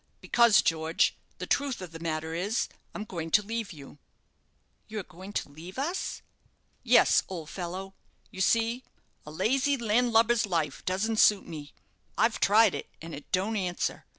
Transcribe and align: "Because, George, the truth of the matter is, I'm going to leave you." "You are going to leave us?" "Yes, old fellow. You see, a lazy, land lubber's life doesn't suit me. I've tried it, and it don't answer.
"Because, 0.19 0.63
George, 0.63 1.15
the 1.37 1.45
truth 1.45 1.79
of 1.79 1.91
the 1.91 1.99
matter 1.99 2.33
is, 2.33 2.67
I'm 2.95 3.03
going 3.03 3.29
to 3.29 3.43
leave 3.43 3.71
you." 3.71 3.99
"You 4.87 4.97
are 4.97 5.03
going 5.03 5.31
to 5.33 5.49
leave 5.51 5.77
us?" 5.77 6.23
"Yes, 6.81 7.21
old 7.29 7.51
fellow. 7.51 7.93
You 8.31 8.41
see, 8.41 8.83
a 9.27 9.29
lazy, 9.31 9.77
land 9.77 10.11
lubber's 10.11 10.47
life 10.47 10.83
doesn't 10.85 11.17
suit 11.17 11.45
me. 11.47 11.75
I've 12.17 12.39
tried 12.39 12.73
it, 12.73 12.87
and 12.99 13.13
it 13.13 13.31
don't 13.31 13.55
answer. 13.55 14.05